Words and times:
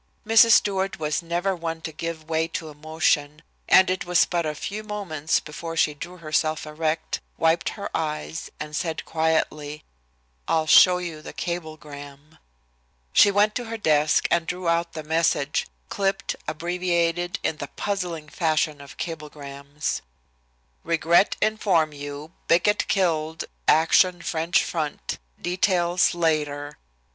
Mrs. 0.25 0.53
Stewart 0.53 0.97
was 0.97 1.21
never 1.21 1.55
one 1.55 1.79
to 1.81 1.91
give 1.91 2.27
way 2.27 2.47
to 2.47 2.69
emotion, 2.69 3.43
and 3.69 3.87
it 3.91 4.03
was 4.03 4.25
but 4.25 4.47
a 4.47 4.55
few 4.55 4.81
moments 4.81 5.39
before 5.39 5.77
she 5.77 5.93
drew 5.93 6.17
herself 6.17 6.65
erect, 6.65 7.19
wiped 7.37 7.69
her 7.77 7.87
eyes, 7.95 8.49
and 8.59 8.75
said 8.75 9.05
quietly: 9.05 9.83
"I'll 10.47 10.65
show 10.65 10.97
you 10.97 11.21
the 11.21 11.33
cablegram." 11.33 12.39
She 13.13 13.29
went 13.29 13.53
to 13.53 13.65
her 13.65 13.77
desk, 13.77 14.27
and 14.31 14.47
drew 14.47 14.67
out 14.67 14.93
the 14.93 15.03
message, 15.03 15.67
clipped, 15.89 16.35
abbreviated 16.47 17.37
in 17.43 17.57
the 17.57 17.67
puzzling 17.67 18.27
fashion 18.27 18.81
of 18.81 18.97
cablegrams: 18.97 20.01
"Regret 20.83 21.35
inform 21.43 21.93
you, 21.93 22.31
Bickett 22.47 22.87
killed, 22.87 23.43
action 23.67 24.23
French 24.23 24.63
front. 24.63 25.19
Details 25.39 26.15
later." 26.15 26.79